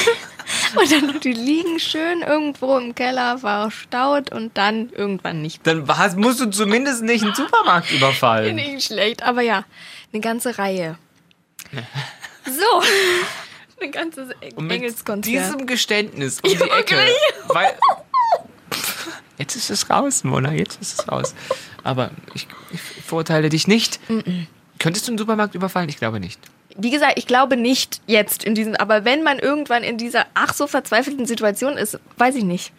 [0.80, 5.66] Und dann die liegen schön irgendwo im Keller verstaut und dann irgendwann nicht.
[5.68, 8.56] Dann war's- musst du zumindest nicht einen Supermarkt überfallen.
[8.64, 9.66] Nicht schlecht, aber ja,
[10.12, 10.98] eine ganze Reihe.
[12.46, 12.84] So.
[13.82, 15.26] Ein ganzes Engelskonzert.
[15.34, 16.98] diesem Geständnis um die Ecke.
[17.48, 17.74] Weil.
[19.38, 21.34] Jetzt ist es raus, Mona, jetzt ist es raus.
[21.84, 24.00] Aber ich, ich verurteile dich nicht.
[24.78, 25.88] Könntest du einen Supermarkt überfallen?
[25.88, 26.40] Ich glaube nicht.
[26.78, 30.54] Wie gesagt, ich glaube nicht jetzt in diesem, aber wenn man irgendwann in dieser ach
[30.54, 32.72] so verzweifelten Situation ist, weiß ich nicht.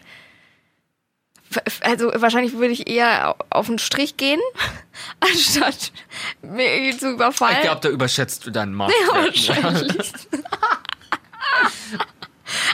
[1.83, 4.41] Also wahrscheinlich würde ich eher auf den Strich gehen,
[5.21, 5.93] anstatt
[6.43, 7.57] mich zu überfallen.
[7.59, 8.93] Ich glaube, da überschätzt du deinen Markt.
[9.09, 10.13] Ja, wahrscheinlich.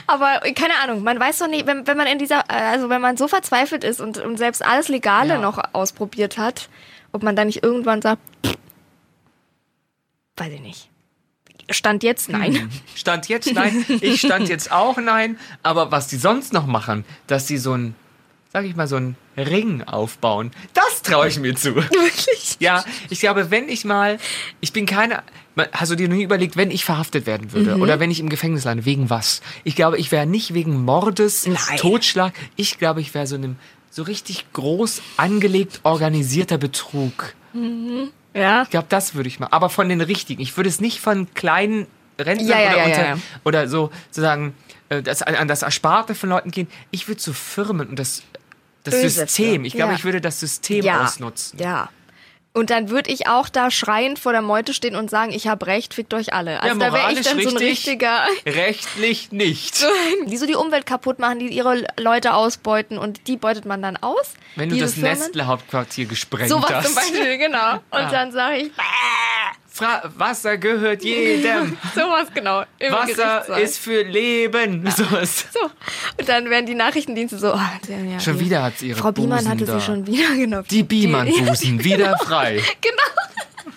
[0.07, 3.17] Aber keine Ahnung, man weiß doch nicht, wenn, wenn man in dieser, also wenn man
[3.17, 5.37] so verzweifelt ist und, und selbst alles Legale Ja.
[5.39, 6.69] noch ausprobiert hat,
[7.11, 8.55] ob man dann nicht irgendwann sagt, pff,
[10.37, 10.89] weiß ich nicht.
[11.73, 12.69] Stand jetzt nein.
[12.95, 15.37] Stand jetzt nein, ich stand jetzt auch nein.
[15.63, 17.95] Aber was die sonst noch machen, dass sie so ein,
[18.53, 21.75] sag ich mal, so ein Ring aufbauen, das traue ich mir zu.
[21.75, 22.57] Wirklich?
[22.59, 24.17] Ja, ich glaube, wenn ich mal,
[24.59, 25.23] ich bin keine,
[25.71, 27.81] hast du dir noch nie überlegt, wenn ich verhaftet werden würde Mhm.
[27.81, 29.41] oder wenn ich im Gefängnis lande, wegen was?
[29.63, 31.57] Ich glaube, ich wäre nicht wegen Mordes, Nein.
[31.77, 32.33] Totschlag.
[32.55, 33.55] Ich glaube, ich wäre so einem
[33.89, 37.33] so richtig groß angelegt organisierter Betrug.
[38.33, 38.63] Ja.
[38.63, 39.47] Ich glaube, das würde ich mal.
[39.51, 40.41] Aber von den richtigen.
[40.41, 41.87] Ich würde es nicht von kleinen
[42.19, 44.53] Rentnern Ja, ja, oder, unter, oder so sozusagen
[44.89, 46.67] äh, das, an das Ersparte von Leuten gehen.
[46.91, 48.23] Ich würde zu Firmen und das,
[48.83, 49.65] das Böse System.
[49.65, 51.59] Ich glaube, ich würde das System ausnutzen.
[51.59, 51.89] Ja.
[52.53, 55.67] Und dann würde ich auch da schreiend vor der Meute stehen und sagen, ich habe
[55.67, 56.61] recht, fickt euch alle.
[56.61, 59.85] Also da wäre ich dann so ein richtig, richtiger, Rechtlich nicht.
[60.25, 63.95] die so die Umwelt kaputt machen, die ihre Leute ausbeuten und die beutet man dann
[63.95, 64.33] aus.
[64.57, 64.97] Wenn du das.
[64.97, 66.87] Nestle-Hauptquartier gesprengt Sowas hast.
[66.87, 67.75] zum Beispiel, genau.
[67.89, 68.71] Und dann sage ich,
[69.73, 71.77] Fra Wasser gehört jedem.
[71.95, 72.63] sowas genau.
[72.89, 74.85] Wasser ist für Leben.
[74.91, 75.45] Sowas.
[75.53, 75.61] so.
[76.19, 78.39] Und dann werden die Nachrichtendienste so, oh, ja, Schon ja.
[78.41, 79.79] wieder hat sie ihre Frau Biemann Busen hatte da.
[79.79, 80.61] sie schon wieder, genau.
[80.63, 82.61] Die Biemann-Busen, wieder frei.
[82.81, 83.73] Genau.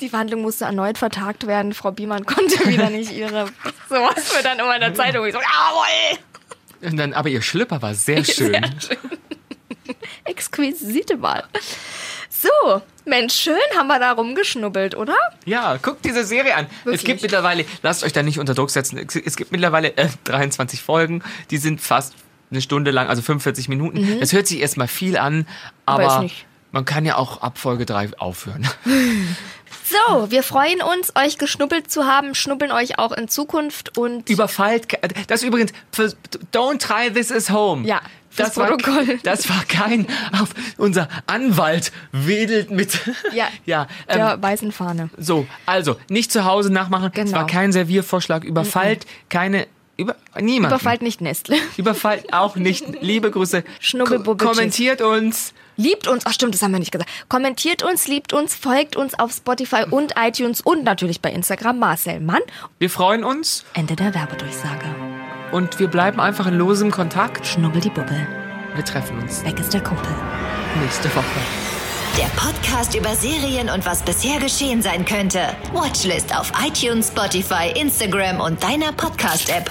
[0.00, 1.74] Die Verhandlung musste erneut vertagt werden.
[1.74, 3.46] Frau Biemann konnte wieder nicht ihre.
[3.88, 5.26] Sowas wird dann immer in der Zeitung.
[5.26, 6.88] Ich so, jawohl!
[6.88, 8.52] Und dann, aber ihr Schlüpper war sehr schön.
[8.52, 8.98] Sehr schön.
[10.24, 11.44] Exquisite Wahl.
[12.42, 15.14] So, Mensch, schön haben wir da rumgeschnubbelt, oder?
[15.44, 16.66] Ja, guckt diese Serie an.
[16.80, 17.04] Es Wirklich?
[17.04, 20.82] gibt mittlerweile, lasst euch da nicht unter Druck setzen, es es gibt mittlerweile äh, 23
[20.82, 22.14] Folgen, die sind fast
[22.50, 24.18] eine Stunde lang, also 45 Minuten.
[24.20, 25.46] Das hört sich erstmal viel an,
[25.86, 26.28] Aber
[26.72, 28.68] man kann ja auch ab Folge 3 aufhören.
[30.08, 34.88] So, wir freuen uns, euch geschnuppelt zu haben, schnuppeln euch auch in Zukunft und Überfallt,
[34.88, 35.72] ke- das übrigens,
[36.52, 37.86] don't try this at home.
[37.86, 38.00] Ja,
[38.36, 39.18] das war, Protokoll.
[39.22, 42.98] das war kein, auf, unser Anwalt wedelt mit.
[43.34, 45.10] ja, ja ähm, der weißen Fahne.
[45.16, 47.10] So, also nicht zu Hause nachmachen.
[47.14, 47.32] Es Genau.
[47.38, 48.44] war kein Serviervorschlag.
[48.44, 49.66] Überfallt keine.
[49.98, 50.72] Über, niemand.
[50.72, 51.56] Überfallt nicht Nestle.
[51.76, 53.02] Überfallt auch nicht.
[53.02, 53.62] Liebe Grüße.
[53.78, 55.52] Schnubbelbubbel, Ko kommentiert uns.
[55.76, 57.10] Liebt uns, ach stimmt, das haben wir nicht gesagt.
[57.28, 62.20] Kommentiert uns, liebt uns, folgt uns auf Spotify und iTunes und natürlich bei Instagram Marcel
[62.20, 62.40] Mann.
[62.78, 65.11] Wir freuen uns Ende der Werbedurchsage.
[65.52, 67.46] Und wir bleiben einfach in losem Kontakt.
[67.46, 68.26] Schnubbel die Bubbel.
[68.74, 70.12] Wir treffen uns Weg ist der Kumpel.
[70.80, 71.24] nächste Woche.
[72.18, 75.40] Der Podcast über Serien und was bisher geschehen sein könnte.
[75.72, 79.70] Watchlist auf iTunes, Spotify, Instagram und deiner Podcast-App.